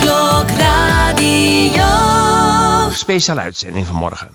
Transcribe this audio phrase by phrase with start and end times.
[0.00, 1.84] Klokradio.
[2.90, 4.30] Speciale uitzending vanmorgen.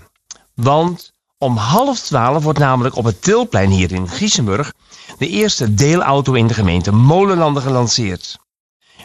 [0.53, 4.73] Want om half twaalf wordt namelijk op het Tilplein hier in Giesenburg
[5.17, 8.37] de eerste deelauto in de gemeente Molenlanden gelanceerd.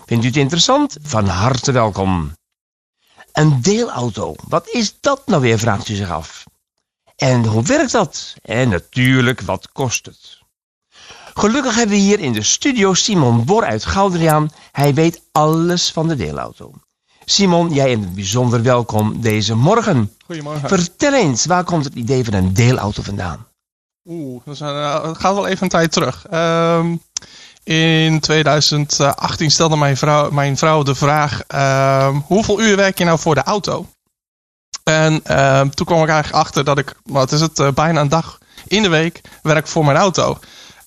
[0.06, 0.96] Vindt u het interessant?
[1.02, 2.32] Van harte welkom.
[3.32, 6.44] Een deelauto, wat is dat nou weer, vraagt u zich af.
[7.16, 8.34] En hoe werkt dat?
[8.42, 10.44] En natuurlijk, wat kost het?
[11.38, 14.50] Gelukkig hebben we hier in de studio Simon Bor uit Goudriaan.
[14.72, 16.72] Hij weet alles van de deelauto.
[17.24, 20.12] Simon, jij bent bijzonder welkom deze morgen.
[20.26, 20.68] Goedemorgen.
[20.68, 23.46] Vertel eens, waar komt het idee van een deelauto vandaan?
[24.08, 26.26] Oeh, dat een, eh, het gaat wel even een tijd terug.
[26.30, 26.96] Ehm,
[27.62, 33.18] in 2018 stelde mijn vrouw, mijn vrouw de vraag: ehm, hoeveel uur werk je nou
[33.18, 33.86] voor de auto?
[34.84, 38.08] En ehm, toen kwam ik eigenlijk achter dat ik, wat is het, eh, bijna een
[38.08, 40.38] dag in de week werk voor mijn auto.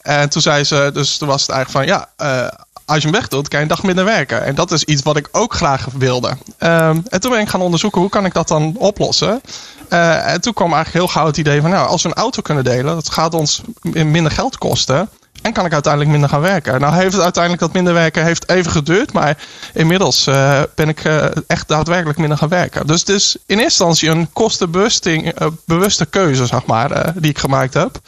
[0.02, 2.48] En toen zei ze, dus toen was het eigenlijk van ja, eh,
[2.86, 4.44] als je hem weg doet, kan je een dag minder werken.
[4.44, 6.38] En dat is iets wat ik ook graag wilde.
[6.58, 9.42] Ehm, en toen ben ik gaan onderzoeken hoe kan ik dat dan oplossen.
[9.90, 12.42] Eh, en toen kwam eigenlijk heel gauw het idee van nou, als we een auto
[12.42, 15.10] kunnen delen, dat gaat ons minder geld kosten.
[15.42, 16.82] En kan ik uiteindelijk minder gaan werken.
[16.82, 19.14] Nou heeft uiteindelijk dat minder werken heeft even geduurd.
[19.14, 19.38] Maar
[19.74, 21.04] inmiddels uh, ben ik
[21.48, 22.88] echt daadwerkelijk minder gaan werken.
[22.88, 28.00] Dus het is in eerste instantie een kostenbewuste keuze, zeg maar, die ik gemaakt heb.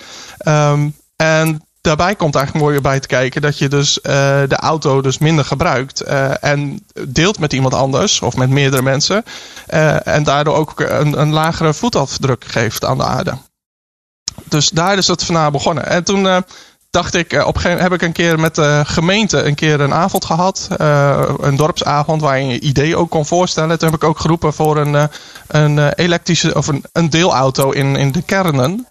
[0.47, 4.03] Um, en daarbij komt eigenlijk mooi bij te kijken dat je dus uh,
[4.47, 9.23] de auto dus minder gebruikt uh, en deelt met iemand anders of met meerdere mensen
[9.73, 13.37] uh, en daardoor ook een, een, lagere voetafdruk geeft aan de aarde.
[14.43, 15.85] Dus daar is het vandaan begonnen.
[15.85, 16.43] En toen
[16.89, 20.25] dacht ik, op een heb ik een keer met de gemeente een keer een avond
[20.25, 20.67] gehad,
[21.37, 23.79] een dorpsavond waar je je idee ook kon voorstellen.
[23.79, 25.09] Toen heb ik ook geroepen voor een,
[25.47, 28.87] een elektrische of een, een deelauto in, in de kernen.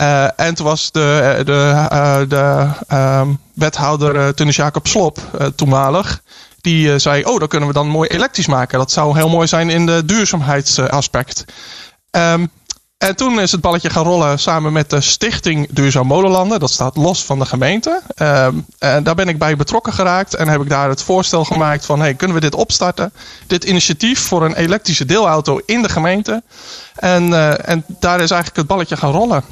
[0.00, 3.22] Uh, en toen was de, de, uh, de uh,
[3.54, 5.18] wethouder Tunis Jacob Slop,
[5.54, 6.22] toenmalig,
[6.60, 8.78] die zei: Oh, dat kunnen we dan mooi elektrisch maken.
[8.78, 11.44] Dat zou heel mooi zijn in de duurzaamheidsaspect.
[12.10, 12.50] Um,
[12.98, 16.60] en toen is het balletje gaan rollen samen met de Stichting Duurzaam Molenlanden.
[16.60, 18.02] Dat staat los van de gemeente.
[18.16, 20.34] Um, en daar ben ik bij betrokken geraakt.
[20.34, 22.00] En heb ik daar het voorstel gemaakt van...
[22.00, 23.12] Hey, kunnen we dit opstarten?
[23.46, 26.42] Dit initiatief voor een elektrische deelauto in de gemeente.
[26.94, 27.32] En,
[27.64, 29.44] en daar is eigenlijk het balletje gaan rollen.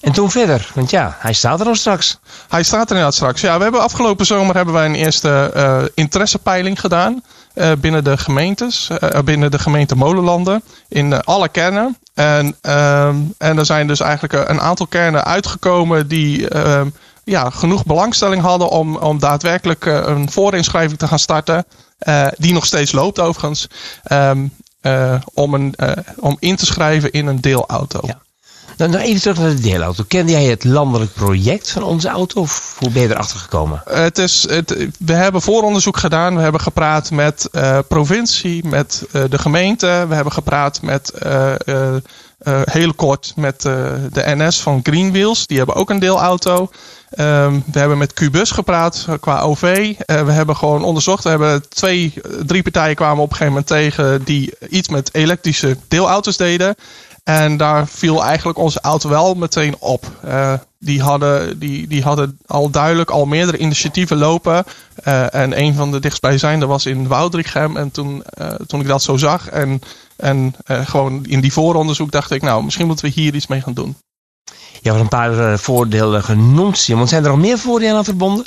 [0.00, 2.18] En toen verder, want ja, hij staat er al straks.
[2.48, 3.40] Hij staat er inderdaad straks.
[3.40, 7.22] Ja, we hebben afgelopen zomer hebben wij een eerste uh, interessepeiling gedaan
[7.54, 11.96] uh, binnen de gemeentes, uh, binnen de gemeente Molenlanden, in alle kernen.
[12.14, 16.88] En, ehm, en er zijn dus eigenlijk een aantal kernen uitgekomen die ehm,
[17.24, 21.64] ja, genoeg belangstelling hadden om, om daadwerkelijk een voorinschrijving te gaan starten.
[22.36, 23.68] die nog steeds loopt overigens.
[24.12, 24.52] Um,
[25.34, 25.74] om, een,
[26.16, 28.00] om in te schrijven in een deelauto.
[28.02, 28.18] Ja.
[28.78, 30.04] Dan nog even terug naar de deelauto.
[30.08, 32.40] Kende jij het landelijk project van onze auto?
[32.40, 33.82] Of hoe ben je erachter gekomen?
[33.90, 36.36] Het is, het, we hebben vooronderzoek gedaan.
[36.36, 40.04] We hebben gepraat met uh, provincie, met uh, de gemeente.
[40.08, 41.12] We hebben gepraat met
[42.64, 45.46] heel kort met de NS van Greenwheels.
[45.46, 46.70] Die hebben ook een deelauto.
[47.18, 49.94] Um, we hebben met Qbus gepraat qua OV.
[50.06, 51.24] We hebben gewoon onderzocht.
[51.24, 52.14] We hebben twee,
[52.46, 56.74] drie partijen kwamen op een gegeven moment tegen die iets met elektrische deelauto's deden.
[57.28, 60.06] En daar viel eigenlijk onze auto wel meteen op.
[60.24, 64.64] Uh, die, hadden, die, die hadden al duidelijk al meerdere initiatieven lopen.
[65.04, 67.76] Uh, en een van de dichtstbijzijnde was in Woudrichem.
[67.76, 69.80] En toen, uh, toen ik dat zo zag en,
[70.16, 72.42] en gewoon in die vooronderzoek dacht ik...
[72.42, 73.96] nou, misschien moeten we hier iets mee gaan doen.
[74.80, 77.08] Je hebt een paar voordelen genoemd, Simon.
[77.08, 78.44] Zijn er nog meer voordelen aan verbonden?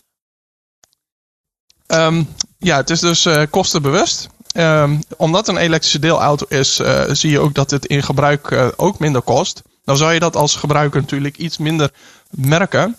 [1.88, 2.28] Um,
[2.58, 4.30] ja, het is dus kostenbewust.
[4.58, 8.68] Um, omdat een elektrische deelauto is, uh, zie je ook dat het in gebruik uh,
[8.76, 9.62] ook minder kost.
[9.84, 11.92] Nou zou je dat als gebruiker natuurlijk iets minder
[12.30, 12.98] merken.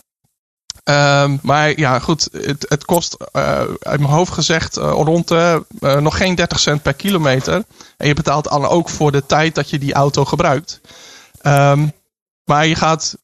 [0.85, 5.65] Um, maar ja, goed, het, het kost uh, uit mijn hoofd gezegd rond de,
[6.01, 7.65] nog geen 30 cent per kilometer.
[7.97, 10.81] En je betaalt dan ook voor de tijd dat je die auto gebruikt.
[11.43, 11.93] Um,
[12.45, 13.17] maar je gaat,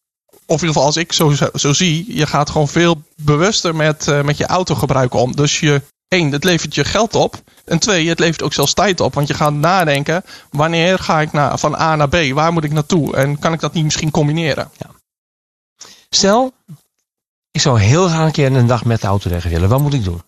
[0.55, 4.37] in ieder geval als ik zo, zo zie, je gaat gewoon veel bewuster met, met
[4.37, 5.37] je autogebruik om.
[5.37, 7.43] Dus je één, het levert je geld op.
[7.65, 9.15] En twee, het levert ook zelfs tijd op.
[9.15, 12.17] Want je gaat nadenken, wanneer ga ik naar, van A naar B?
[12.33, 13.17] Waar moet ik naartoe?
[13.17, 14.71] En kan ik dat niet misschien combineren?
[14.77, 14.91] Ja.
[16.11, 16.53] Stel,
[17.51, 19.69] ik zou heel graag een keer een dag met de auto weg willen.
[19.69, 20.23] Wat moet ik doen?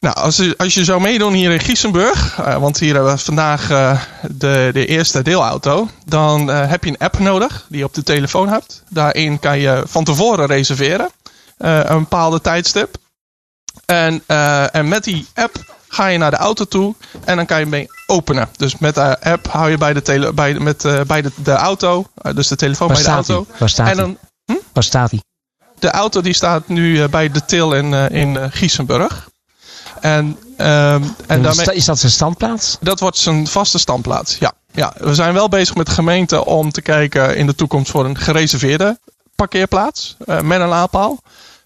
[0.00, 3.18] Nou, als je, als je zou meedoen hier in Giesenburg, uh, want hier hebben we
[3.18, 7.84] vandaag uh, de, de eerste deelauto, dan uh, heb je een app nodig die je
[7.84, 8.82] op de telefoon hebt.
[8.88, 11.10] Daarin kan je van tevoren reserveren,
[11.56, 12.96] een bepaalde tijdstip.
[13.86, 14.22] En,
[14.72, 16.94] en met die app ga je naar de auto toe
[17.24, 18.48] en dan kan je mee openen.
[18.56, 22.06] Dus met de app hou je bij de, tele, bij, met, bij de, de auto,
[22.34, 23.46] dus de telefoon Waar bij de auto.
[23.58, 24.58] Waar staat en dan, hm?
[24.72, 25.22] Waar staat hij?
[25.78, 29.28] De auto die staat nu bij de til in, in Giesenburg.
[30.00, 32.78] En, ehm, en daarmee, Is dat zijn standplaats?
[32.80, 34.36] dat wordt zijn vaste standplaats.
[34.38, 34.52] Ja.
[34.72, 38.04] ja, we zijn wel bezig met de gemeente om te kijken in de toekomst voor
[38.04, 38.98] een gereserveerde
[39.34, 41.22] parkeerplaats eh, met een laadpaal.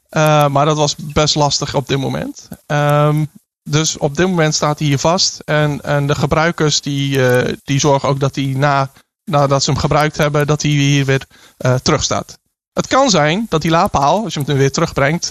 [0.09, 2.49] Eh, maar dat was best lastig op dit moment.
[2.67, 3.25] Ehm,
[3.63, 5.39] dus op dit moment staat hij hier vast.
[5.45, 8.91] En, en de gebruikers die, eh, die zorgen ook dat hij na,
[9.25, 11.27] nadat ze hem gebruikt hebben, dat hij hier weer
[11.57, 12.39] eh terug staat.
[12.73, 15.29] Het kan zijn dat die laadpaal, als je hem weer terugbrengt,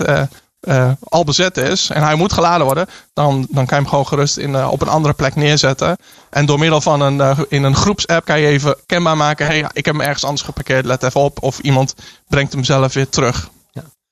[0.63, 2.87] eh, al bezet is en hij moet geladen worden.
[3.13, 5.97] Dan, dan kan je hem gewoon gerust in, eh, op een andere plek neerzetten.
[6.29, 9.45] En door middel van een, eh, in een groepsapp kan je even kenbaar maken.
[9.45, 11.43] Hey, ik heb hem ergens anders geparkeerd, let even op.
[11.43, 11.95] Of iemand
[12.27, 13.49] brengt hem zelf weer terug.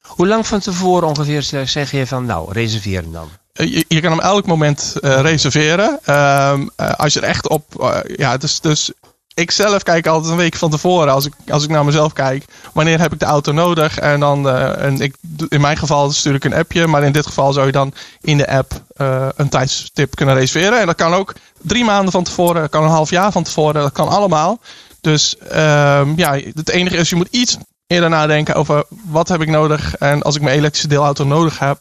[0.01, 3.30] Hoe lang van tevoren ongeveer zeg je van nou, reserveer hem dan?
[3.53, 6.00] Je, je kan hem elk moment reserveren.
[6.03, 7.94] Ehm, eh, als je er echt op.
[8.15, 8.92] ja, dus, dus
[9.33, 11.13] ik zelf kijk altijd een week van tevoren.
[11.13, 12.45] Als ik, als ik naar mezelf kijk.
[12.74, 14.00] Wanneer heb ik de auto nodig?
[14.00, 14.50] En dan.
[14.50, 15.16] eh, en ik,
[15.50, 16.88] in mijn geval stuur ik een appje.
[16.88, 20.80] Maar in dit geval zou je dan in de app eh, een tijdstip kunnen reserveren.
[20.80, 22.62] En dat kan ook drie maanden van tevoren.
[22.62, 23.81] Dat kan een half jaar van tevoren.
[23.81, 24.60] Dat kan allemaal.
[25.01, 27.57] Dus ehm, ja, het enige is, je moet iets
[27.88, 29.95] eerder nadenken over wat heb ik nodig.
[29.95, 31.77] En als ik mijn elektrische deelauto nodig heb.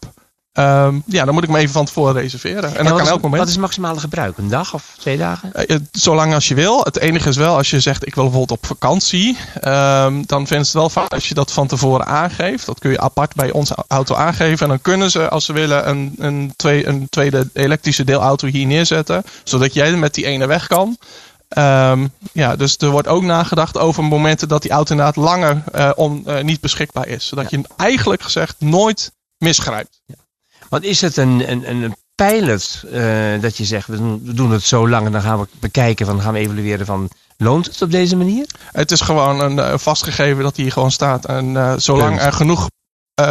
[0.53, 2.77] Ehm, ja, dan moet ik me even van tevoren reserveren.
[2.77, 3.39] En, dat kan is, elk moment.
[3.39, 4.39] Wat is het maximale gebruik?
[4.39, 5.55] Een dag of twee dagen?
[5.55, 6.81] Eh, eh, Zolang als je wil.
[6.81, 9.37] Het enige is wel, als je zegt ik wil bijvoorbeeld op vakantie.
[9.61, 12.67] ehm, dan vinden ze het wel fijn als je dat van tevoren aangeeft.
[12.67, 14.63] Dat kun je apart bij onze auto aangeven.
[14.63, 18.67] En dan kunnen ze, als ze willen, een, een, twee, een tweede elektrische deelauto hier
[18.67, 19.23] neerzetten.
[19.45, 20.99] Zodat jij met die ene weg kan.
[21.51, 25.91] Ehm, ja, dus er wordt ook nagedacht over momenten dat die auto inderdaad langer eh,
[25.95, 27.27] on, eh, niet beschikbaar is.
[27.27, 30.01] Zodat je hem eigenlijk gezegd nooit misgrijpt.
[30.71, 34.51] Want is het een, een, een pilot eh, dat je zegt, we doen, we doen
[34.51, 37.83] het zo lang en dan gaan we bekijken, van, gaan we evalueren van, loont het
[37.83, 38.47] op deze manier?
[38.73, 41.25] Het is gewoon een eh, vastgegeven dat hij hier gewoon staat.
[41.25, 42.69] En eh, zolang er genoeg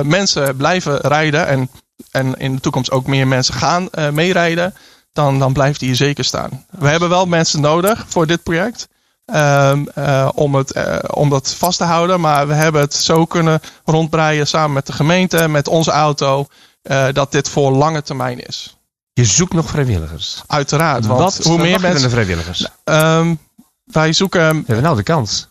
[0.03, 1.69] mensen blijven rijden en,
[2.11, 4.73] en in de toekomst ook meer mensen gaan meerijden,
[5.13, 6.65] dan, dan blijft hij hier zeker staan.
[6.69, 8.87] We hebben wel mensen nodig voor dit project.
[9.25, 10.73] ehm, eh, om, het,
[11.13, 12.19] om dat vast te houden.
[12.19, 16.47] Maar we hebben het zo kunnen rondbreien samen met de gemeente, met onze auto,
[16.81, 18.77] eh, dat dit voor lange termijn is.
[19.13, 20.41] Je zoekt nog vrijwilligers.
[20.47, 21.05] Uiteraard.
[21.05, 22.01] Want Wat hoe meer mensen.
[22.01, 22.59] de vrijwilligers?
[22.59, 23.35] We Ehm,
[23.83, 25.47] wij zoeken hebben nou de kans.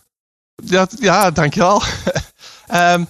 [0.55, 1.81] Ja, ja dankjewel.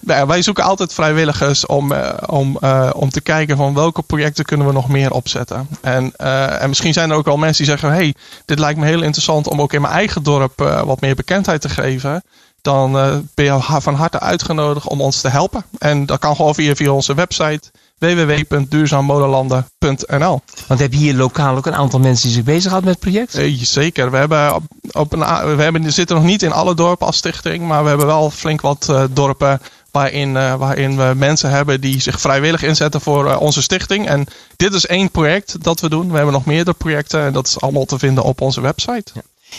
[0.00, 4.44] Ja, wij zoeken altijd vrijwilligers om, eh, om, eh, om te kijken van welke projecten
[4.44, 5.68] kunnen we nog meer opzetten.
[5.80, 8.14] En, en misschien zijn er ook al mensen die zeggen, hey,
[8.44, 11.68] dit lijkt me heel interessant om ook in mijn eigen dorp wat meer bekendheid te
[11.68, 12.22] geven.
[12.62, 15.64] Dan eh, ben je van harte uitgenodigd om ons te helpen.
[15.78, 20.40] En dat kan gewoon via, via onze website www.duurzaammolenlanden.nl.
[20.66, 23.34] Want heb je hier lokaal ook een aantal mensen die zich bezighouden met het project?
[23.34, 24.10] Eh, zeker.
[24.10, 24.62] We, hebben op,
[24.92, 25.20] op een,
[25.56, 27.66] we hebben, zitten nog niet in alle dorpen als stichting.
[27.66, 29.60] Maar we hebben wel flink wat eh, dorpen
[29.90, 34.08] waarin, waarin we mensen hebben die zich vrijwillig inzetten voor onze stichting.
[34.08, 36.10] En dit is één project dat we doen.
[36.10, 37.20] We hebben nog meerdere projecten.
[37.20, 39.12] En dat is allemaal te vinden op onze website.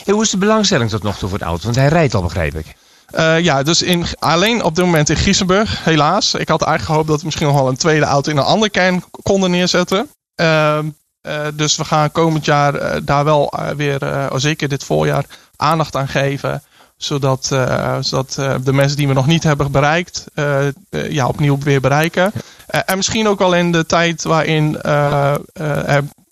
[0.06, 1.64] En hoe is de belangstelling tot nog toe voor de auto?
[1.64, 2.76] Want hij rijdt al, begrijp ik.
[3.12, 6.34] Eh, ja, dus in, alleen op dit moment in Giesenburg, helaas.
[6.34, 8.72] Ik had eigenlijk gehoopt dat we misschien nog wel een tweede auto in een andere
[8.72, 10.10] kern konden neerzetten.
[10.36, 10.88] Ehm,
[11.22, 15.26] eh, dus we gaan komend jaar eh, daar wel weer, eh, zeker dit voorjaar,
[15.56, 16.64] aandacht aan geven.
[16.98, 17.46] Zodat,
[18.00, 20.26] zodat de mensen die we nog niet hebben bereikt,
[20.90, 22.32] ja, opnieuw weer bereiken.
[22.68, 24.82] En misschien ook wel in de tijd waarin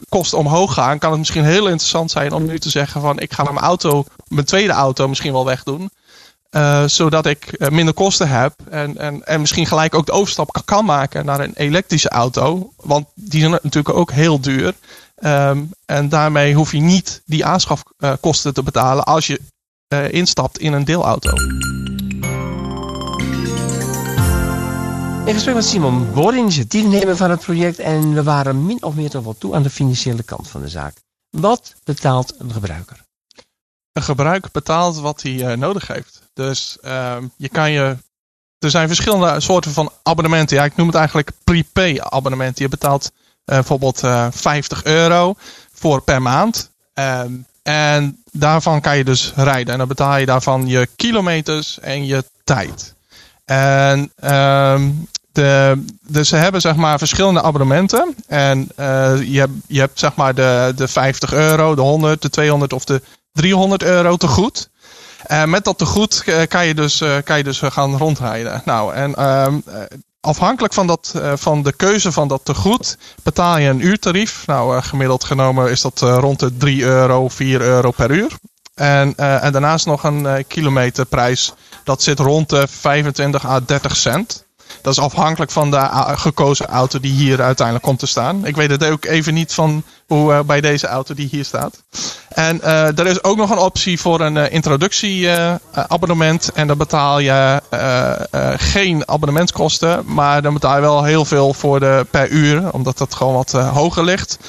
[0.09, 3.33] kosten omhoog gaan, kan het misschien heel interessant zijn om nu te zeggen van ik
[3.33, 5.89] ga mijn auto, mijn tweede auto misschien wel wegdoen.
[6.49, 10.61] Eh, zodat ik eh, minder kosten heb en, en, en misschien gelijk ook de overstap
[10.65, 12.73] kan, maken naar een elektrische auto.
[12.75, 14.73] Want die zijn natuurlijk ook heel duur.
[15.15, 19.39] Ehm, en daarmee hoef je niet die aanschafkosten te betalen als je
[19.87, 21.31] eh, instapt in een deelauto.
[25.25, 27.79] In gesprek met Simon Boor, initiatiefnemer van het project.
[27.79, 30.69] En we waren min of meer toch wel toe aan de financiële kant van de
[30.69, 30.93] zaak.
[31.29, 33.07] Wat betaalt een gebruiker?
[33.99, 36.21] Een gebruiker betaalt wat hij eh, nodig heeft.
[36.33, 37.97] Dus ehm, je kan je.
[38.59, 40.57] Er zijn verschillende soorten van abonnementen.
[40.57, 42.63] Ja, ik noem het eigenlijk prepay abonnementen.
[42.63, 43.11] Je betaalt
[43.45, 45.35] eh, bijvoorbeeld eh 50 euro
[45.73, 46.71] voor per maand.
[46.93, 49.73] Ehm, en daarvan kan je dus rijden.
[49.73, 52.95] En dan betaal je daarvan je kilometers en je tijd.
[53.45, 54.91] En ehm,
[55.31, 58.15] de, dus ze hebben zeg maar verschillende abonnementen.
[58.27, 62.29] En eh, je, hebt, je hebt zeg maar de, de 50 euro, de 100, de
[62.29, 63.01] 200 of de
[63.39, 64.69] 300 euro te goed.
[65.23, 67.97] En met dat te goed eh, kan je dus, eh, kan je dus eh, gaan
[67.97, 68.61] rondrijden.
[68.65, 69.81] Nou, en ehm, eh,
[70.21, 74.43] afhankelijk van, dat, eh, van de keuze van dat te goed betaal je een uurtarief.
[74.45, 78.31] Nou, eh, gemiddeld genomen is dat eh, rond de 3 euro, 4 euro per uur.
[78.75, 81.53] En, eh, en daarnaast nog een eh, kilometerprijs.
[81.83, 84.45] Dat zit rond de 25 à 30 cent.
[84.81, 88.45] Dat is afhankelijk van de gekozen auto die hier uiteindelijk komt te staan.
[88.45, 91.83] Ik weet het ook even niet van hoe eh, bij deze auto die hier staat.
[92.29, 96.51] En eh, er is ook nog een optie voor een eh, introductieabonnement.
[96.53, 97.61] en dan betaal je
[98.57, 100.03] geen abonnementskosten.
[100.05, 102.73] Maar dan betaal je wel heel veel voor de per uur.
[102.73, 104.39] Omdat dat gewoon wat hoger ligt.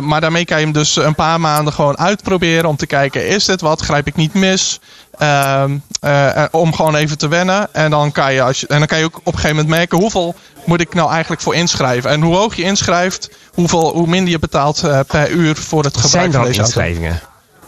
[0.00, 2.68] Maar daarmee kan je hem dus een paar maanden gewoon uitproberen.
[2.68, 3.80] Om te kijken, is dit wat?
[3.80, 4.80] Grijp ik niet mis?
[5.18, 7.74] Ehm, eh, om gewoon even te wennen.
[7.74, 9.74] En dan, kan je als je, en dan kan je ook op een gegeven moment
[9.74, 12.10] merken hoeveel moet ik nou eigenlijk voor inschrijven.
[12.10, 15.96] En hoe hoog je inschrijft, hoeveel, hoe minder je betaalt eh, per uur voor het
[15.96, 16.62] gebruik Zijn van deze auto.
[16.62, 17.20] inschrijvingen?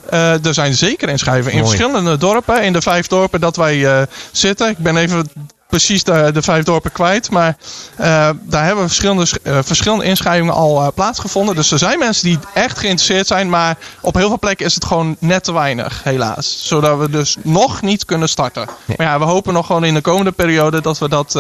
[0.09, 2.63] Eh, er zijn zeker inschrijvingen in verschillende dorpen.
[2.63, 4.69] In de vijf dorpen dat wij eh, zitten.
[4.69, 5.31] Ik ben even
[5.75, 7.31] precies de, de vijf dorpen kwijt.
[7.31, 7.57] Maar
[7.97, 11.55] eh, daar hebben verschillende, sch- eh, verschillende inschrijvingen al eh, plaatsgevonden.
[11.55, 13.49] Dus er zijn mensen die echt geïnteresseerd zijn.
[13.51, 16.69] Maar op heel veel plekken is het gewoon net te weinig, helaas.
[16.69, 18.69] Zodat we dus nog niet kunnen starten.
[18.97, 21.33] Maar ja, we hopen nog gewoon in de komende periode dat we, dat,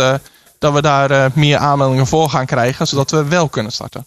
[0.58, 2.86] dat we daar meer aanmeldingen voor gaan krijgen.
[2.86, 4.06] Zodat we wel kunnen starten.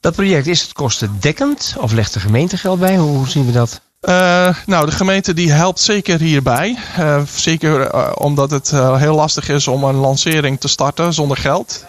[0.00, 1.74] Dat project, is het kostendekkend?
[1.78, 2.96] Of legt de gemeente geld bij?
[2.96, 3.80] Hoe zien we dat?
[4.00, 6.78] Eh, nou, de gemeente die helpt zeker hierbij.
[6.96, 11.84] Eh, zeker eh, omdat het heel lastig is om een lancering te starten zonder geld.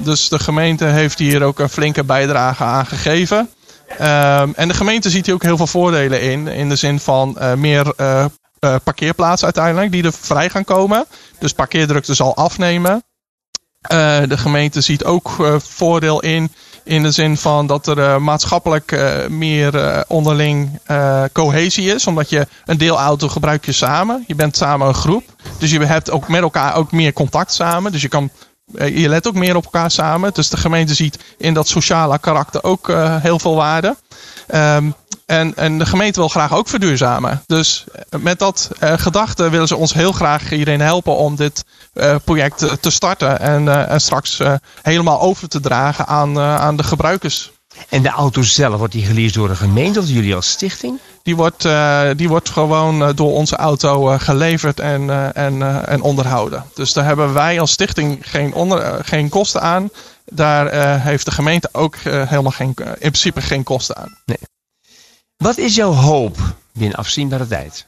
[0.00, 3.50] Dus de gemeente heeft hier ook een flinke bijdrage aan gegeven.
[3.98, 6.48] Ehm, en de gemeente ziet hier ook heel veel voordelen in.
[6.48, 7.94] In de zin van meer
[8.84, 11.06] parkeerplaatsen uiteindelijk die er vrij gaan komen.
[11.38, 13.02] Dus parkeerdrukte zal afnemen.
[14.28, 16.52] De gemeente ziet ook voordeel in.
[16.88, 20.80] In de zin van dat er eh, maatschappelijk eh, meer eh, onderling
[21.32, 22.06] cohesie is.
[22.06, 24.24] Omdat je een deelauto gebruik je samen.
[24.26, 25.24] Je bent samen een groep.
[25.58, 27.92] Dus je hebt ook met elkaar ook meer contact samen.
[27.92, 28.30] Dus je kan
[28.74, 30.34] je let ook meer op elkaar samen.
[30.34, 33.96] Dus de gemeente ziet in dat sociale karakter ook heel veel waarde.
[34.46, 34.90] Ehm,
[35.26, 37.42] en, en de gemeente wil graag ook verduurzamen.
[37.46, 37.84] Dus
[38.18, 41.64] met dat gedachte willen ze ons heel graag hierin helpen om dit
[42.24, 43.40] project te- te starten.
[43.40, 47.50] En, eh, en straks eh, helemaal over te dragen aan, eh, aan de gebruikers.
[47.88, 50.98] En de auto zelf, wordt die geleased door de gemeente of door jullie als stichting?
[51.22, 55.62] Die wordt, eh, die wordt gewoon eh, door onze auto eh, geleverd en, eh, en,
[55.62, 56.64] eh, en onderhouden.
[56.74, 59.90] Dus daar hebben wij als stichting geen, onder, eh, geen kosten aan.
[60.24, 64.16] Daar eh, heeft de gemeente ook eh, helemaal geen, in principe geen kosten aan.
[65.36, 66.36] Wat is jouw hoop
[66.72, 67.86] binnen afzienbare tijd?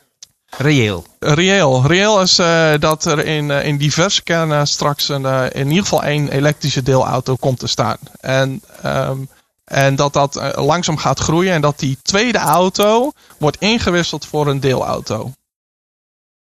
[0.57, 1.07] Reëel.
[1.19, 1.87] Reëel.
[1.87, 5.83] Reëel is eh, dat er in, eh, in diverse kernen straks een, eh, in ieder
[5.83, 7.97] geval één elektrische deelauto komt te staan.
[8.21, 9.19] En, ehm,
[9.65, 14.61] en dat dat langzaam gaat groeien en dat die tweede auto wordt ingewisseld voor een
[14.61, 15.33] deelauto.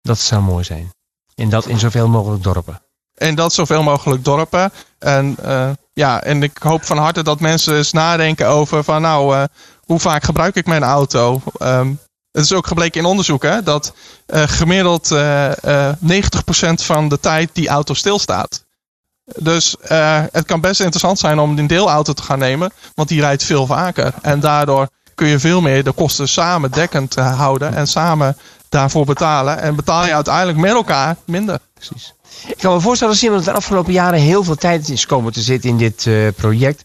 [0.01, 0.93] Dat zou mooi zijn.
[1.35, 2.81] En dat in zoveel mogelijk dorpen.
[3.13, 4.71] En dat zoveel mogelijk dorpen.
[4.99, 5.37] En,
[5.93, 9.47] ja, en ik hoop van harte dat mensen eens nadenken over van nou,
[9.79, 11.41] hoe vaak gebruik ik mijn auto?
[11.57, 11.93] Ehm,
[12.33, 13.93] het is ook gebleken in onderzoek hè, dat
[14.25, 18.63] eh, gemiddeld eh, eh, 90% van de tijd die auto stilstaat.
[19.25, 23.21] Dus eh, het kan best interessant zijn om een deelauto te gaan nemen, want die
[23.21, 24.13] rijdt veel vaker.
[24.21, 28.37] En daardoor kun je veel meer de kosten samen dekkend eh, houden en samen
[28.69, 29.59] daarvoor betalen.
[29.59, 31.59] En betaal je uiteindelijk met elkaar minder.
[31.73, 32.13] Precies.
[32.47, 35.69] Ik kan me voorstellen, dat de afgelopen jaren heel veel tijd is komen te zitten
[35.69, 36.83] in dit eh, project.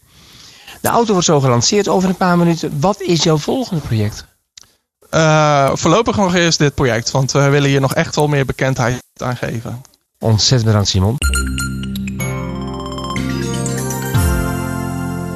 [0.81, 2.79] De auto wordt zo gelanceerd over een paar minuten.
[2.79, 4.28] Wat is jouw volgende project?
[5.09, 9.01] Eh, voorlopig nog eerst dit project, want we willen hier nog echt wel meer bekendheid
[9.17, 9.81] aan geven.
[10.19, 11.15] Ontzettend bedankt, Simon.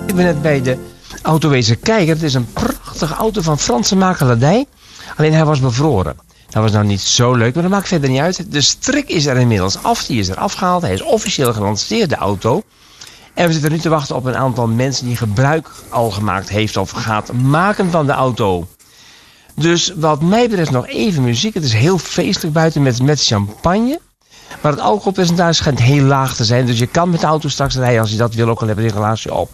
[0.07, 0.77] Ik ben net bij de
[1.21, 2.13] autowezen kijken.
[2.13, 4.65] Het is een prachtige auto van Franse makelaardij.
[5.15, 6.15] Alleen hij was bevroren.
[6.49, 8.51] Dat was nou niet zo leuk, maar dat maakt verder niet uit.
[8.51, 10.05] De strik is er inmiddels af.
[10.05, 10.81] Die is er afgehaald.
[10.81, 12.63] Hij is officieel gelanceerd, de auto.
[13.33, 16.77] En we zitten nu te wachten op een aantal mensen die gebruik al gemaakt heeft
[16.77, 18.67] of gaat maken van de auto.
[19.55, 21.53] Dus wat mij betreft nog even muziek.
[21.53, 23.99] Het is heel feestelijk buiten met, met champagne.
[24.61, 26.65] Maar het alcoholpercentage schijnt heel laag te zijn.
[26.65, 28.49] Dus je kan met de auto straks rijden als je dat wil.
[28.49, 29.51] Ook al hebben we glaasje op.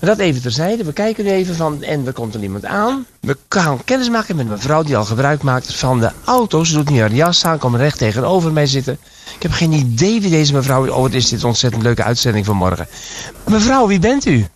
[0.00, 0.84] Maar dat even terzijde.
[0.84, 1.82] We kijken nu even van.
[1.82, 3.06] En er komt er iemand aan.
[3.20, 6.64] We gaan kennis maken met een mevrouw die al gebruik maakt van de auto.
[6.64, 7.58] Ze doet nu haar jas aan.
[7.58, 8.98] Komt recht tegenover mij zitten.
[9.36, 10.90] Ik heb geen idee wie deze mevrouw is.
[10.90, 12.86] Oh, wat is dit ontzettend leuke uitzending vanmorgen.
[13.48, 14.46] Mevrouw, wie bent u?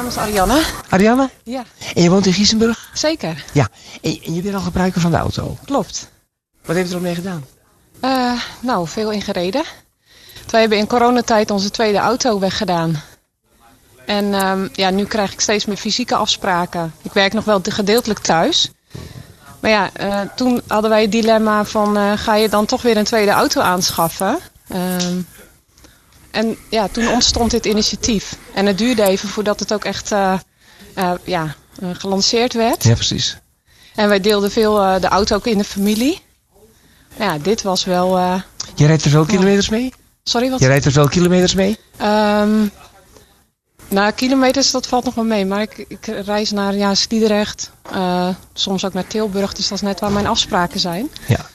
[0.00, 0.62] Naam is Ariane.
[0.88, 1.30] Ariane?
[1.44, 1.64] Ja,
[1.94, 2.90] En je woont in Giesenburg?
[2.94, 3.44] zeker.
[3.52, 3.68] Ja.
[4.02, 5.56] En, en je bent al gebruiker van de auto.
[5.64, 6.08] Klopt.
[6.64, 7.44] Wat heeft u er mee gedaan?
[8.00, 9.62] Eh, nou, veel ingereden.
[10.50, 13.02] Wij hebben in coronatijd onze tweede auto weggedaan.
[14.06, 16.94] En ehm, ja, nu krijg ik steeds meer fysieke afspraken.
[17.02, 18.70] Ik werk nog wel gedeeltelijk thuis.
[19.60, 21.96] Maar ja, eh, toen hadden wij het dilemma van...
[21.96, 24.38] eh, ga je dan toch weer een tweede auto aanschaffen?
[24.68, 25.20] Ehm,
[26.30, 28.36] en ja, toen ontstond dit initiatief.
[28.54, 30.38] En het duurde even voordat het ook echt eh,
[30.94, 32.84] eh, ja, eh, gelanceerd werd.
[32.84, 33.36] Ja, precies.
[33.94, 36.20] En wij deelden veel de auto ook in de familie.
[37.18, 38.18] Ja, dit was wel.
[38.74, 39.92] Je rijdt er veel kilometers mee?
[40.22, 40.60] Sorry, wat?
[40.60, 41.78] Je rijdt er veel kilometers mee?
[41.96, 42.66] Ehm
[43.88, 45.46] nou, kilometers, dat valt nog wel mee.
[45.46, 47.70] Maar ik, ik reis naar ja, Sliedrecht,
[48.52, 49.52] soms ook naar Tilburg.
[49.52, 51.10] Dus dat is net waar mijn afspraken zijn.
[51.26, 51.46] Ja.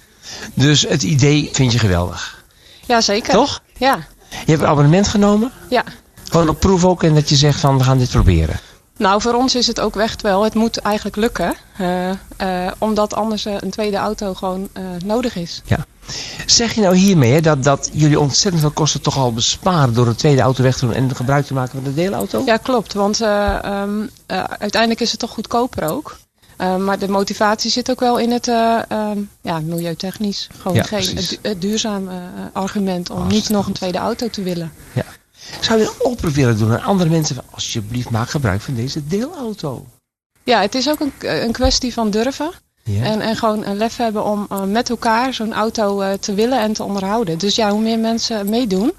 [0.53, 2.43] Dus het idee vind je geweldig.
[2.85, 3.33] Ja, zeker.
[3.33, 3.61] Toch?
[3.77, 5.51] Ja, Je hebt een abonnement genomen?
[5.69, 5.83] ja.
[6.29, 8.59] Gewoon op proef ook en dat je zegt van we gaan dit proberen.
[8.97, 10.43] Nou, voor ons is het ook echt wel.
[10.43, 11.53] Het moet eigenlijk lukken.
[11.77, 14.69] eh, eh, omdat anders eh, een tweede auto gewoon
[15.05, 15.61] nodig is.
[16.45, 20.07] Zeg je nou hiermee hè, dat, dat jullie ontzettend veel kosten toch al besparen door
[20.07, 22.41] een tweede auto weg te doen en gebruik te maken van de deelauto?
[22.45, 22.93] Ja, klopt.
[22.93, 26.17] Want eh, ehm, eh, uiteindelijk is het toch goedkoper ook.
[26.57, 30.49] Eh, maar de motivatie zit ook wel in het eh, ehm, ja, milieutechnisch.
[30.57, 32.15] Gewoon Ja, geen, het, het duurzaam eh,
[32.53, 34.71] argument om niet Hartstikke nog een tweede auto te willen.
[35.59, 37.35] Zou je een oproep willen doen aan andere mensen?
[37.35, 39.85] Van, alsjeblieft, maak gebruik van deze deelauto.
[40.43, 42.51] Ja, het is ook een, een kwestie van durven.
[42.83, 43.03] Ja.
[43.03, 46.73] En, en gewoon een lef hebben om eh, met elkaar zo'n auto te willen en
[46.73, 47.37] te onderhouden.
[47.37, 48.93] Dus ja, hoe meer mensen meedoen,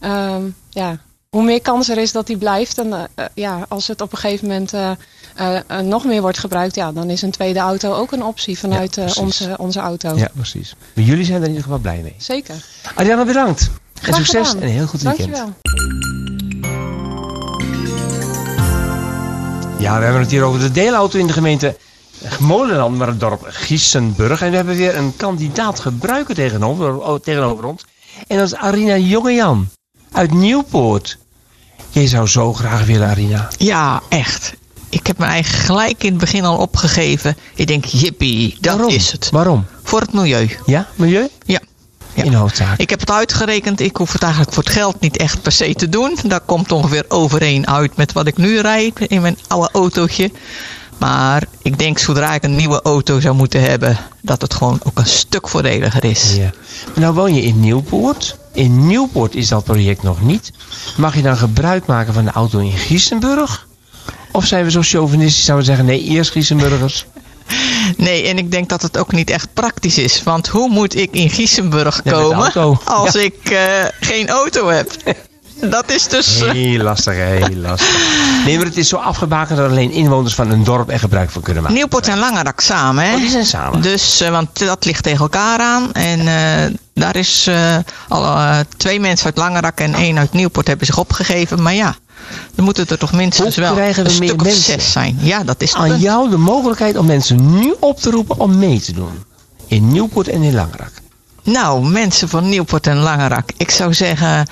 [0.00, 0.98] ehm, ja,
[1.36, 2.78] hoe meer kans er is dat die blijft.
[2.78, 6.74] En eh, eh, ja, als het op een gegeven moment eh, nog meer wordt gebruikt,
[6.74, 10.16] ja, dan is een tweede auto ook een optie vanuit Ja, onze, onze auto.
[10.16, 10.74] ja, precies.
[10.94, 12.14] Maar jullie zijn er in ieder geval blij mee.
[12.18, 12.54] Zeker.
[12.94, 13.60] Ariane, bedankt.
[13.94, 14.62] En Graag succes gedaan.
[14.62, 15.36] en een heel goed weekend.
[15.36, 15.54] Dankjewel.
[19.78, 21.76] Ja, we hebben het hier over de deelauto in de gemeente
[22.38, 24.42] Molenland, maar het dorp Giesenburg.
[24.42, 27.84] En we hebben weer een kandidaat gebruiker tegenover, tegenover ons.
[28.26, 29.68] En dat is Arina Jongejan
[30.12, 31.18] uit Nieuwpoort.
[31.92, 33.48] Jij zou zo graag willen, Arina.
[33.58, 34.54] Ja, echt.
[34.88, 37.36] Ik heb me eigenlijk gelijk in het begin al opgegeven.
[37.54, 38.94] Ik denk, jippie, dat Waarom?
[38.94, 39.28] is het.
[39.30, 39.66] Waarom?
[39.82, 40.56] Voor het milieu.
[40.66, 41.28] Ja, milieu?
[41.44, 41.60] Ja.
[42.14, 42.22] Ja.
[42.22, 42.78] In hoofdzaak.
[42.78, 43.80] Ik heb het uitgerekend.
[43.80, 46.18] Ik hoef het eigenlijk voor het geld niet echt per se te doen.
[46.24, 50.30] Dat komt ongeveer overeen uit met wat ik nu rijd in mijn oude autootje.
[51.02, 54.98] Maar ik denk zodra ik een nieuwe auto zou moeten hebben, dat het gewoon ook
[54.98, 56.36] een stuk voordeliger is.
[56.36, 56.50] Ja.
[56.94, 58.36] Nou woon je in Nieuwpoort.
[58.52, 60.52] In Nieuwpoort is dat project nog niet.
[60.96, 63.66] Mag je dan gebruik maken van de auto in Giesenburg?
[64.32, 67.04] Of zijn we zo chauvinistisch, zouden we zeggen, nee, eerst Giesenburgers.
[67.96, 70.22] Nee, en ik denk dat het ook niet echt praktisch is.
[70.22, 72.52] Want hoe moet ik in Giesenburg komen
[72.84, 73.20] als Ja.
[73.20, 74.90] ik eh, geen auto heb?
[75.70, 76.40] Dat is dus...
[76.40, 77.96] eh, Heel lastig, heel lastig.
[78.44, 81.42] Nee, maar het is zo afgebakend dat alleen inwoners van een dorp er gebruik van
[81.42, 81.76] kunnen maken.
[81.78, 83.14] Nieuwpoort en Langerak samen, hè?
[83.14, 83.82] Oh, die zijn samen.
[83.82, 85.92] Dus, eh, want dat ligt tegen elkaar aan.
[85.92, 87.50] En eh, daar is
[88.08, 88.36] al
[88.76, 91.62] twee mensen uit Langerak en één uit Nieuwpoort hebben zich opgegeven.
[91.62, 91.94] Maar ja,
[92.54, 95.16] dan moeten er toch minstens wel we een stuk of zes zijn.
[95.20, 96.00] Ja, dat is Aan punt.
[96.02, 99.24] jou de mogelijkheid om mensen nu op te roepen om mee te doen.
[99.66, 100.90] In Nieuwpoort en in Langerak.
[101.42, 103.50] Nou, mensen van Nieuwpoort en Langerak.
[103.56, 104.46] Ik zou zeggen,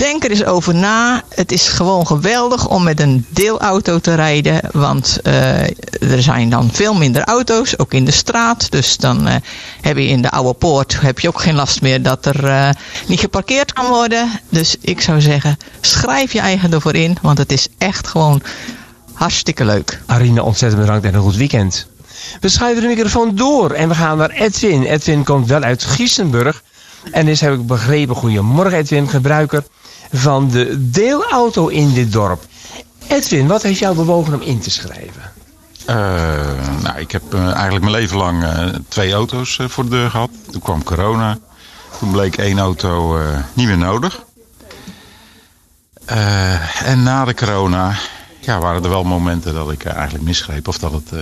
[0.00, 1.22] denk er eens over na.
[1.28, 4.60] Het is gewoon geweldig om met een deelauto te rijden.
[4.72, 5.62] Want eh,
[6.12, 8.70] er zijn dan veel minder auto's, ook in de straat.
[8.70, 9.34] Dus dan eh,
[9.80, 12.70] heb je in de oude poort heb je ook geen last meer dat er eh,
[13.06, 14.30] niet geparkeerd kan worden.
[14.48, 17.16] Dus ik zou zeggen, schrijf je eigen ervoor in.
[17.22, 18.42] Want het is echt gewoon
[19.12, 20.00] hartstikke leuk.
[20.06, 21.86] Arina, ontzettend bedankt en een goed weekend.
[22.40, 24.82] We schuiven de microfoon door en we gaan naar Edwin.
[24.82, 26.62] Edwin komt wel uit Giesenburg.
[27.12, 29.64] En is, heb ik begrepen, goedemorgen Edwin, gebruiker
[30.12, 32.44] van de deelauto in dit dorp.
[33.08, 35.32] Edwin, wat heeft jou bewogen om in te schrijven?
[35.86, 35.96] Eh,
[36.82, 40.30] nou, ik heb eh, eigenlijk mijn leven lang eh, twee auto's voor de deur gehad.
[40.50, 41.38] Toen kwam corona.
[41.98, 43.18] Toen bleek één auto
[43.52, 44.24] niet meer nodig.
[46.84, 47.94] En na de corona
[48.40, 50.68] ja, waren er wel momenten dat ik eigenlijk misgreep.
[50.68, 51.12] Of dat het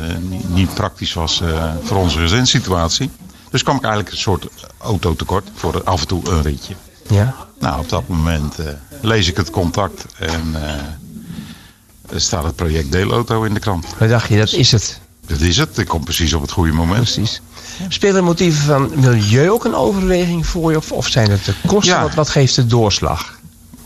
[0.49, 1.43] niet, praktisch was
[1.83, 3.11] voor onze gezinssituatie.
[3.51, 4.47] Dus kwam ik eigenlijk een soort
[4.79, 6.75] autotekort voor af en toe een ritje.
[7.09, 7.35] Ja?
[7.59, 8.67] Nou, op dat moment eh,
[9.01, 13.87] lees ik het contact en eh, staat het project Deelauto in de krant.
[13.99, 15.01] Wat dacht je, dat is het.
[15.27, 15.79] Dat is het.
[15.79, 17.03] Ik kom precies op het goede moment.
[17.03, 17.41] Precies.
[17.89, 20.77] Spelen motieven van milieu ook een overweging voor je?
[20.77, 21.95] Of, of zijn het de kosten?
[21.95, 22.03] Ja.
[22.03, 23.37] Wat, wat geeft de doorslag?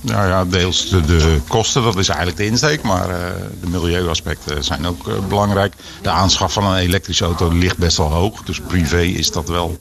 [0.01, 2.83] Nou ja, deels de, de kosten, dat is eigenlijk de insteek.
[2.83, 5.75] Maar eh, de milieuaspecten zijn ook belangrijk.
[6.03, 8.43] De aanschaf van een elektrische auto ligt best wel hoog.
[8.43, 9.79] Dus privé is dat wel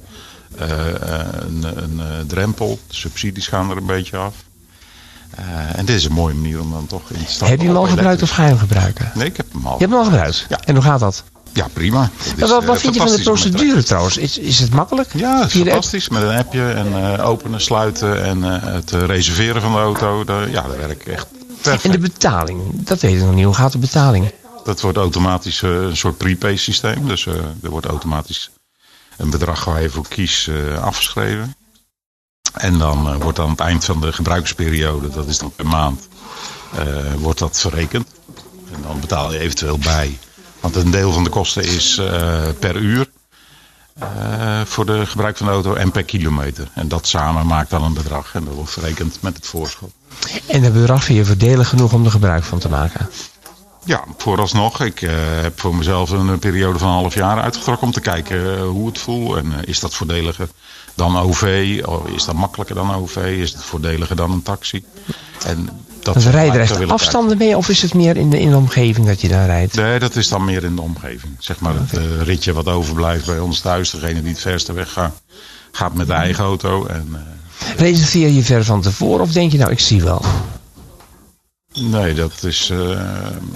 [0.56, 2.80] een, een eh, drempel.
[2.88, 4.34] De subsidies gaan er een beetje af.
[5.36, 7.48] Eh, en dit is een mooie manier om dan toch in te stappen.
[7.48, 9.12] heb je hem al gebruikt of ga je hem gebruiken?
[9.14, 9.74] Nee, ik heb hem al.
[9.74, 10.46] Je hebt hem al gebruikt?
[10.50, 10.60] Ja.
[10.66, 11.24] En hoe gaat dat?
[11.54, 12.10] Ja, prima.
[12.36, 14.18] Is, wat, eh, wat vind je van de procedure trouwens?
[14.18, 15.10] Is, is het makkelijk?
[15.14, 16.10] Ja, het is fantastisch.
[16.10, 20.26] Met een appje en eh, openen, sluiten en eh, het eh, reserveren van de auto.
[20.52, 21.28] Ja, dat werkt echt
[21.62, 21.84] perfect.
[21.86, 23.46] En de betaling, dat weet ik nog niet.
[23.46, 24.32] Hoe gaat de betaling?
[24.64, 27.08] Dat wordt automatisch eh, een soort prepay systeem.
[27.08, 27.34] Dus eh,
[27.64, 28.52] er wordt automatisch
[29.22, 31.56] een bedrag waar je voor kiest eh, afgeschreven.
[32.54, 36.08] En dan eh, wordt aan het eind van de gebruiksperiode, dat is dan per maand,
[36.76, 38.08] eh, wordt dat verrekend.
[38.74, 40.20] En dan betaal je eventueel bij.
[40.60, 42.02] Want een deel van de kosten is
[42.60, 43.10] per uur.
[44.66, 46.70] voor de gebruik van de auto en per kilometer.
[46.74, 49.92] En dat samen maakt dan een bedrag en dat wordt verrekend met het voorschot.
[50.48, 53.10] En dat bedrag vind je voordelig genoeg om er gebruik van te maken?
[53.86, 54.82] Ja, vooralsnog.
[54.82, 58.58] Ik eh, heb voor mezelf een periode van een half jaar uitgetrokken om te kijken
[58.58, 59.36] eh, hoe het voelt.
[59.36, 60.48] En is dat voordeliger
[60.96, 61.80] dan OV?
[61.86, 63.16] Oh, is dat makkelijker dan OV?
[63.16, 64.84] Is het voordeliger dan een taxi?
[65.46, 65.70] En
[66.04, 68.56] dat soort rijden er echt afstanden mee of is het meer in de, in de
[68.56, 69.76] omgeving dat je daar rijdt?
[69.76, 71.36] Nee, dat is dan meer in de omgeving.
[71.40, 73.90] Zeg maar het eh, ritje wat overblijft bij ons thuis.
[73.90, 75.22] Degene die het verste weg gaat,
[75.72, 76.86] gaat met de eigen auto.
[76.86, 80.26] En, eh, Reserveer je ver van tevoren of denk je nou ik zie wel?
[81.74, 83.00] Nee, dat is eh,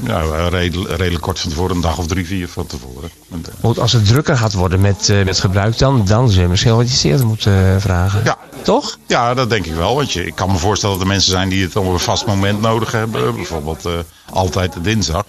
[0.05, 1.75] ja, redelijk, redelijk kort van tevoren.
[1.75, 3.09] Een dag of drie, vier van tevoren.
[3.31, 6.41] En, eh, Want als het drukker gaat worden met, eh, met gebruik dan, dan zul
[6.41, 8.21] je misschien wat iets eerder moeten vragen.
[8.23, 8.97] ja, Toch?
[9.07, 9.95] ja, dat denk ik wel.
[9.95, 12.25] Want je, ik kan me voorstellen dat er mensen zijn die het op een vast
[12.25, 13.35] moment nodig hebben.
[13.35, 13.87] Bijvoorbeeld
[14.29, 15.25] altijd de dinsdag.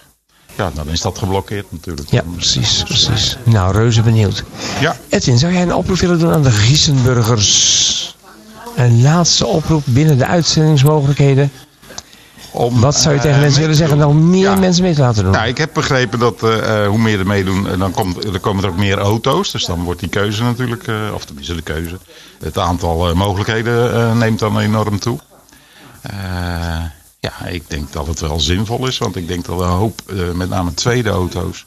[0.55, 2.09] Ja, dan is dat geblokkeerd natuurlijk.
[2.11, 3.37] Ja, precies, precies.
[3.43, 4.43] Nou, reuze benieuwd.
[4.79, 8.15] Ja, Edwin, zou jij een oproep willen doen aan de Giesenburgers?
[8.75, 11.51] Een laatste oproep binnen de uitzendingsmogelijkheden.
[12.51, 13.97] Om, Wat zou je eh, tegen mensen mee willen zeggen?
[13.97, 14.55] Nou, meer Ja.
[14.55, 15.31] mensen mee te laten doen.
[15.31, 18.39] Nou, ik heb begrepen dat eh, eh, hoe meer er meedoen, eh, dan, komt, dan
[18.39, 19.51] komen er ook meer auto's.
[19.51, 21.97] Dus dan wordt die keuze natuurlijk, eh, of tenminste de keuze.
[22.39, 25.19] Het aantal eh, mogelijkheden eh, neemt dan enorm toe.
[26.01, 26.13] Eh,
[27.19, 28.97] ja, ik denk dat het wel zinvol is.
[28.97, 31.63] Want ik denk dat een hoop, eh, met name tweede auto's,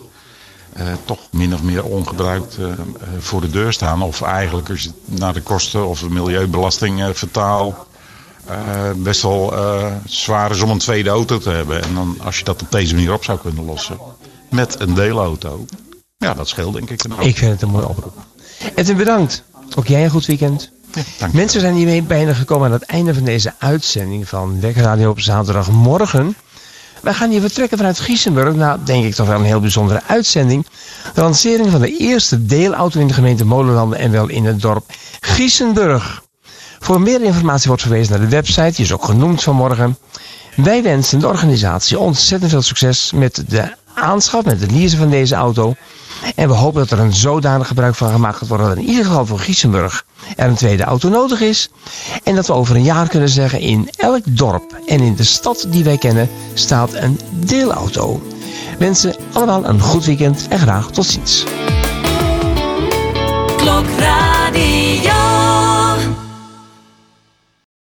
[0.73, 2.77] eh, toch min of meer ongebruikt eh, eh,
[3.19, 4.03] voor de deur staan.
[4.03, 7.09] Of eigenlijk als je naar de kosten of de milieubelasting eh,
[8.51, 11.83] eh, best wel eh, zwaar is om een tweede auto te hebben.
[11.83, 13.99] En dan, als je dat op deze manier op zou kunnen lossen
[14.51, 15.65] met een deelauto.
[16.17, 17.03] Ja, dat scheelt denk ik.
[17.19, 18.15] Ik vind het een mooie oproep.
[18.75, 19.43] Edwin, bedankt.
[19.77, 20.71] Ook jij een goed weekend.
[21.19, 21.29] Ja.
[21.33, 26.37] Mensen zijn hiermee bijna gekomen aan het einde van deze uitzending van Wekradio op zaterdagmorgen.
[27.01, 28.55] Wij gaan hier vertrekken vanuit Giesenburg.
[28.55, 30.67] Nou, denk ik toch wel een heel bijzondere uitzending.
[31.15, 34.85] De lancering van de eerste deelauto in de gemeente Molenlanden en wel in het dorp
[35.21, 36.23] Giesenburg.
[36.81, 39.99] Voor meer informatie wordt verwezen naar de website, die is ook genoemd vanmorgen.
[40.57, 45.35] Wij wensen de organisatie ontzettend veel succes met de aanschaf, met het leasen van deze
[45.35, 45.75] auto.
[46.35, 49.05] En we hopen dat er een zodanig gebruik van gemaakt gaat worden dat in ieder
[49.05, 50.05] geval voor Giesenburg
[50.37, 51.71] er een tweede auto nodig is.
[52.23, 55.67] En dat we over een jaar kunnen zeggen in elk dorp en in de stad
[55.69, 58.23] die wij kennen staat een deelauto.
[58.79, 61.45] Wensen allemaal een goed weekend en graag tot ziens.